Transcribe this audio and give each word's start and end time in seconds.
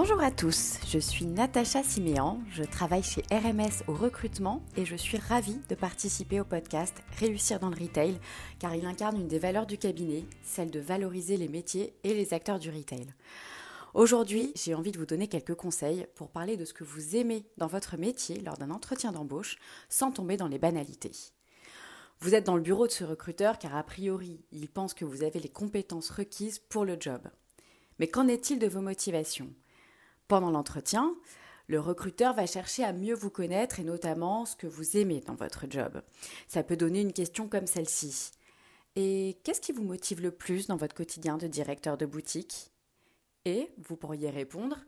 Bonjour 0.00 0.20
à 0.20 0.30
tous, 0.30 0.78
je 0.86 1.00
suis 1.00 1.26
Natacha 1.26 1.82
Siméan, 1.82 2.38
je 2.52 2.62
travaille 2.62 3.02
chez 3.02 3.22
RMS 3.32 3.82
au 3.88 3.94
recrutement 3.94 4.62
et 4.76 4.84
je 4.84 4.94
suis 4.94 5.18
ravie 5.18 5.58
de 5.68 5.74
participer 5.74 6.38
au 6.38 6.44
podcast 6.44 6.94
Réussir 7.18 7.58
dans 7.58 7.68
le 7.68 7.82
retail 7.82 8.20
car 8.60 8.76
il 8.76 8.86
incarne 8.86 9.16
une 9.16 9.26
des 9.26 9.40
valeurs 9.40 9.66
du 9.66 9.76
cabinet, 9.76 10.24
celle 10.40 10.70
de 10.70 10.78
valoriser 10.78 11.36
les 11.36 11.48
métiers 11.48 11.96
et 12.04 12.14
les 12.14 12.32
acteurs 12.32 12.60
du 12.60 12.70
retail. 12.70 13.12
Aujourd'hui, 13.92 14.52
j'ai 14.54 14.76
envie 14.76 14.92
de 14.92 14.98
vous 14.98 15.04
donner 15.04 15.26
quelques 15.26 15.56
conseils 15.56 16.06
pour 16.14 16.30
parler 16.30 16.56
de 16.56 16.64
ce 16.64 16.74
que 16.74 16.84
vous 16.84 17.16
aimez 17.16 17.44
dans 17.56 17.66
votre 17.66 17.96
métier 17.96 18.38
lors 18.38 18.56
d'un 18.56 18.70
entretien 18.70 19.10
d'embauche 19.10 19.56
sans 19.88 20.12
tomber 20.12 20.36
dans 20.36 20.46
les 20.46 20.60
banalités. 20.60 21.10
Vous 22.20 22.36
êtes 22.36 22.46
dans 22.46 22.54
le 22.54 22.62
bureau 22.62 22.86
de 22.86 22.92
ce 22.92 23.02
recruteur 23.02 23.58
car 23.58 23.74
a 23.74 23.82
priori, 23.82 24.44
il 24.52 24.68
pense 24.68 24.94
que 24.94 25.04
vous 25.04 25.24
avez 25.24 25.40
les 25.40 25.48
compétences 25.48 26.10
requises 26.10 26.60
pour 26.60 26.84
le 26.84 26.96
job. 27.00 27.22
Mais 27.98 28.06
qu'en 28.06 28.28
est-il 28.28 28.60
de 28.60 28.68
vos 28.68 28.80
motivations? 28.80 29.52
Pendant 30.28 30.50
l'entretien, 30.50 31.14
le 31.66 31.80
recruteur 31.80 32.34
va 32.34 32.46
chercher 32.46 32.84
à 32.84 32.92
mieux 32.92 33.14
vous 33.14 33.30
connaître 33.30 33.80
et 33.80 33.84
notamment 33.84 34.46
ce 34.46 34.56
que 34.56 34.66
vous 34.66 34.96
aimez 34.96 35.20
dans 35.20 35.34
votre 35.34 35.66
job. 35.68 36.02
Ça 36.46 36.62
peut 36.62 36.76
donner 36.76 37.00
une 37.00 37.12
question 37.12 37.48
comme 37.48 37.66
celle-ci. 37.66 38.30
Et 38.96 39.38
qu'est-ce 39.44 39.60
qui 39.60 39.72
vous 39.72 39.84
motive 39.84 40.22
le 40.22 40.30
plus 40.30 40.66
dans 40.66 40.76
votre 40.76 40.94
quotidien 40.94 41.36
de 41.36 41.46
directeur 41.46 41.98
de 41.98 42.06
boutique? 42.06 42.70
Et 43.44 43.70
vous 43.78 43.96
pourriez 43.96 44.30
répondre 44.30 44.78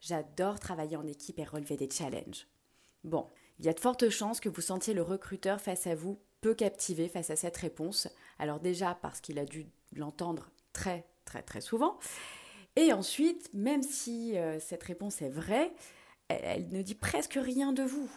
J'adore 0.00 0.58
travailler 0.58 0.96
en 0.96 1.06
équipe 1.06 1.38
et 1.38 1.44
relever 1.44 1.76
des 1.76 1.90
challenges. 1.90 2.46
Bon, 3.04 3.26
il 3.58 3.66
y 3.66 3.68
a 3.68 3.74
de 3.74 3.80
fortes 3.80 4.08
chances 4.08 4.40
que 4.40 4.48
vous 4.48 4.62
sentiez 4.62 4.94
le 4.94 5.02
recruteur 5.02 5.60
face 5.60 5.86
à 5.86 5.94
vous 5.94 6.18
peu 6.40 6.54
captivé 6.54 7.08
face 7.08 7.30
à 7.30 7.36
cette 7.36 7.56
réponse. 7.56 8.08
Alors 8.38 8.60
déjà 8.60 8.94
parce 9.02 9.20
qu'il 9.20 9.38
a 9.38 9.44
dû 9.44 9.66
l'entendre 9.94 10.50
très 10.72 11.06
très 11.24 11.42
très 11.42 11.60
souvent, 11.60 11.98
et 12.76 12.92
ensuite, 12.92 13.50
même 13.52 13.82
si 13.82 14.36
euh, 14.36 14.60
cette 14.60 14.82
réponse 14.82 15.22
est 15.22 15.30
vraie, 15.30 15.72
elle, 16.28 16.68
ne 16.68 16.82
dit 16.82 16.94
presque 16.94 17.38
rien 17.40 17.72
de 17.72 17.82
vous. 17.82 18.10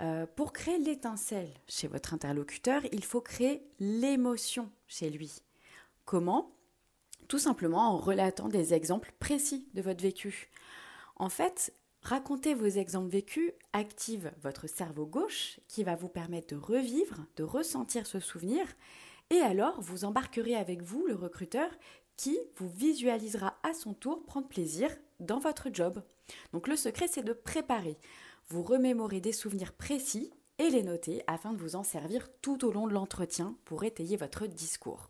Euh, 0.00 0.26
pour 0.36 0.52
créer 0.52 0.78
l'étincelle 0.78 1.52
chez 1.66 1.88
votre 1.88 2.14
interlocuteur, 2.14 2.82
il 2.92 3.04
faut 3.04 3.20
créer 3.20 3.62
l'émotion 3.80 4.70
chez 4.86 5.10
lui. 5.10 5.42
Comment? 6.04 6.54
Tout 7.26 7.38
simplement 7.38 7.92
en 7.92 7.98
relatant 7.98 8.48
des 8.48 8.74
exemples 8.74 9.12
précis 9.18 9.68
de 9.74 9.82
votre 9.82 10.02
vécu. 10.02 10.50
En 11.16 11.28
fait, 11.28 11.74
raconter 12.00 12.54
vos 12.54 12.66
exemples 12.66 13.10
vécus 13.10 13.52
active 13.72 14.32
votre 14.40 14.66
cerveau 14.68 15.04
gauche 15.04 15.60
qui 15.68 15.84
va 15.84 15.96
vous 15.96 16.08
permettre 16.08 16.54
de 16.54 16.60
revivre, 16.60 17.26
de 17.36 17.42
ressentir 17.42 18.06
ce 18.06 18.20
souvenir 18.20 18.64
et 19.30 19.40
alors 19.40 19.80
vous 19.80 20.04
embarquerez 20.04 20.54
avec 20.54 20.80
vous 20.82 21.06
le 21.06 21.14
recruteur 21.14 21.68
qui 22.18 22.36
vous 22.56 22.68
visualisera 22.68 23.56
à 23.62 23.72
son 23.72 23.94
tour 23.94 24.24
prendre 24.26 24.48
plaisir 24.48 24.90
dans 25.20 25.38
votre 25.38 25.68
job. 25.72 26.02
Donc 26.52 26.68
le 26.68 26.76
secret, 26.76 27.06
c'est 27.08 27.22
de 27.22 27.32
préparer. 27.32 27.96
Vous 28.48 28.62
remémorez 28.62 29.20
des 29.20 29.32
souvenirs 29.32 29.72
précis 29.72 30.30
et 30.58 30.68
les 30.68 30.82
noter 30.82 31.22
afin 31.28 31.52
de 31.52 31.58
vous 31.58 31.76
en 31.76 31.84
servir 31.84 32.28
tout 32.42 32.66
au 32.66 32.72
long 32.72 32.88
de 32.88 32.92
l'entretien 32.92 33.56
pour 33.64 33.84
étayer 33.84 34.16
votre 34.16 34.46
discours. 34.46 35.08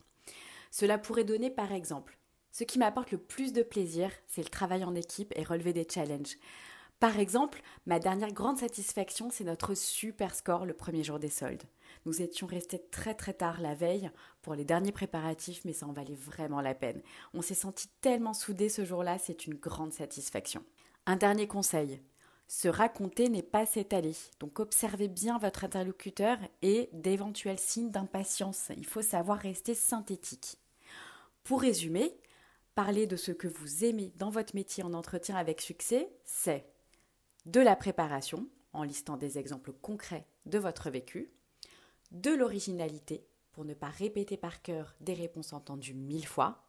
Cela 0.71 0.99
pourrait 0.99 1.25
donner 1.25 1.51
par 1.51 1.73
exemple 1.73 2.19
Ce 2.53 2.63
qui 2.63 2.79
m'apporte 2.79 3.11
le 3.11 3.19
plus 3.19 3.55
de 3.55 3.63
plaisir, 3.63 4.11
c'est 4.27 4.43
le 4.43 4.51
travail 4.51 4.85
en 4.85 4.95
équipe 4.95 5.33
et 5.35 5.45
relever 5.45 5.73
des 5.73 5.87
challenges. 5.91 6.37
Par 7.01 7.21
exemple, 7.21 7.63
ma 7.87 8.01
dernière 8.01 8.33
grande 8.33 8.59
satisfaction, 8.59 9.31
c'est 9.31 9.45
notre 9.45 9.75
super 9.75 10.35
score 10.35 10.67
le 10.67 10.75
premier 10.75 11.05
jour 11.05 11.21
des 11.21 11.29
soldes. 11.29 11.63
Nous 12.07 12.23
étions 12.23 12.49
restés 12.49 12.83
très 12.91 13.15
très 13.15 13.35
tard 13.35 13.61
la 13.61 13.75
veille 13.75 14.11
pour 14.43 14.57
les 14.57 14.65
derniers 14.65 14.91
préparatifs, 14.91 15.65
mais 15.65 15.73
ça 15.73 15.87
en 15.87 15.93
valait 15.93 16.17
vraiment 16.17 16.61
la 16.61 16.75
peine. 16.75 17.01
On 17.35 17.43
s'est 17.43 17.55
senti 17.55 17.87
tellement 18.01 18.35
soudés 18.35 18.69
ce 18.69 18.85
jour-là, 18.85 19.17
c'est 19.19 19.47
une 19.47 19.55
grande 19.55 19.93
satisfaction. 19.93 20.65
Un 21.07 21.15
dernier 21.15 21.47
conseil. 21.47 22.03
Se 22.49 22.67
raconter 22.67 23.29
n'est 23.29 23.43
pas 23.43 23.65
s'étaler. 23.65 24.17
Donc 24.41 24.59
observez 24.59 25.07
bien 25.07 25.39
votre 25.39 25.65
interlocuteur 25.65 26.39
et 26.63 26.89
d'éventuels 26.93 27.61
signes 27.61 27.91
d'impatience. 27.91 28.73
Il 28.77 28.87
faut 28.87 29.03
savoir 29.03 29.39
rester 29.39 29.75
synthétique. 29.75 30.59
Pour 31.45 31.61
résumer, 31.61 32.19
parler 32.75 33.07
de 33.07 33.17
ce 33.17 33.31
que 33.31 33.47
vous 33.47 33.85
aimez 33.85 34.13
dans 34.17 34.31
votre 34.31 34.57
métier 34.57 34.83
en 34.83 34.95
entretien 34.95 35.37
avec 35.37 35.61
succès, 35.61 36.11
c'est 36.25 36.67
de 37.49 37.61
la 37.61 37.77
préparation, 37.77 38.47
en 38.75 38.83
listant 38.83 39.17
des 39.17 39.39
exemples 39.39 39.73
concrets 39.73 40.27
de 40.45 40.59
votre 40.59 40.91
vécu, 40.91 41.33
de 42.11 42.31
l'originalité 42.31 43.27
pour 43.53 43.65
ne 43.65 43.73
pas 43.73 43.89
répéter 43.89 44.37
par 44.37 44.61
cœur 44.61 44.95
des 45.01 45.15
réponses 45.15 45.55
entendues 45.55 45.95
mille 45.95 46.27
fois, 46.27 46.63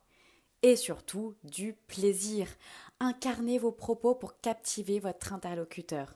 et 0.61 0.77
surtout 0.77 1.35
du 1.43 1.73
plaisir. 1.73 2.47
Incarnez 3.01 3.59
vos 3.59 3.73
propos 3.73 4.15
pour 4.15 4.39
captiver 4.39 4.99
votre 4.99 5.33
interlocuteur. 5.33 6.15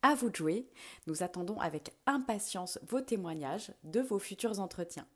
À 0.00 0.14
vous 0.14 0.30
de 0.30 0.36
jouer, 0.36 0.70
nous 1.06 1.22
attendons 1.22 1.60
avec 1.60 1.92
impatience 2.06 2.78
vos 2.88 3.02
témoignages 3.02 3.70
de 3.84 4.00
vos 4.00 4.18
futurs 4.18 4.60
entretiens. 4.60 5.06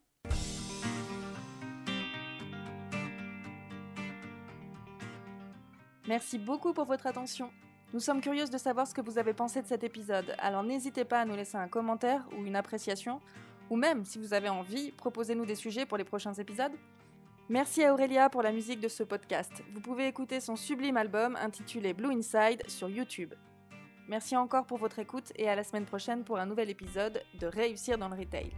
Merci 6.07 6.37
beaucoup 6.37 6.71
pour 6.73 6.85
votre 6.85 7.07
attention. 7.07 7.49
Nous 7.95 8.01
sommes 8.01 8.19
curieuses 8.19 8.49
de 8.49 8.57
savoir 8.57 8.85
ce 8.85 8.93
que 8.93 8.99
vous 8.99 9.17
avez 9.17 9.33
pensé 9.33 9.61
de 9.61 9.67
cet 9.67 9.85
épisode, 9.85 10.35
alors 10.39 10.63
n'hésitez 10.63 11.05
pas 11.05 11.21
à 11.21 11.25
nous 11.25 11.33
laisser 11.33 11.55
un 11.55 11.69
commentaire 11.69 12.27
ou 12.37 12.43
une 12.43 12.57
appréciation, 12.57 13.21
ou 13.69 13.77
même, 13.77 14.03
si 14.03 14.19
vous 14.19 14.33
avez 14.33 14.49
envie, 14.49 14.91
proposez-nous 14.91 15.45
des 15.45 15.55
sujets 15.55 15.85
pour 15.85 15.97
les 15.97 16.03
prochains 16.03 16.33
épisodes. 16.33 16.73
Merci 17.47 17.85
à 17.85 17.93
Aurélia 17.93 18.29
pour 18.29 18.41
la 18.41 18.51
musique 18.51 18.81
de 18.81 18.89
ce 18.89 19.03
podcast. 19.03 19.63
Vous 19.73 19.79
pouvez 19.79 20.07
écouter 20.07 20.41
son 20.41 20.57
sublime 20.57 20.97
album 20.97 21.37
intitulé 21.37 21.93
Blue 21.93 22.11
Inside 22.11 22.63
sur 22.67 22.89
YouTube. 22.89 23.33
Merci 24.09 24.35
encore 24.35 24.65
pour 24.65 24.77
votre 24.77 24.99
écoute 24.99 25.31
et 25.37 25.47
à 25.47 25.55
la 25.55 25.63
semaine 25.63 25.85
prochaine 25.85 26.25
pour 26.25 26.37
un 26.37 26.45
nouvel 26.45 26.69
épisode 26.69 27.23
de 27.39 27.47
Réussir 27.47 27.97
dans 27.97 28.09
le 28.09 28.17
Retail. 28.17 28.51